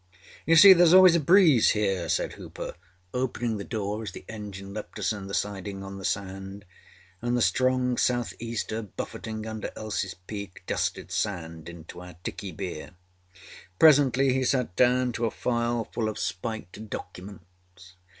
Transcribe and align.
âYou 0.47 0.57
see 0.59 0.73
thereâs 0.73 0.95
always 0.95 1.15
a 1.15 1.19
breeze 1.19 1.69
here,â 1.77 2.09
said 2.09 2.33
Hooper, 2.33 2.73
opening 3.13 3.57
the 3.57 3.63
door 3.63 4.01
as 4.01 4.11
the 4.11 4.25
engine 4.27 4.73
left 4.73 4.97
us 4.97 5.13
in 5.13 5.27
the 5.27 5.35
siding 5.35 5.83
on 5.83 5.99
the 5.99 6.05
sand, 6.05 6.65
and 7.21 7.37
the 7.37 7.39
strong 7.43 7.97
south 7.97 8.33
easter 8.39 8.81
buffeting 8.81 9.45
under 9.45 9.67
Elsieâs 9.77 10.15
Peak 10.25 10.63
dusted 10.65 11.11
sand 11.11 11.69
into 11.69 12.01
our 12.01 12.15
tickey 12.23 12.51
beer. 12.51 12.95
Presently 13.77 14.33
he 14.33 14.43
sat 14.43 14.75
down 14.75 15.11
to 15.11 15.27
a 15.27 15.29
file 15.29 15.87
full 15.93 16.09
of 16.09 16.17
spiked 16.17 16.89
documents. 16.89 17.93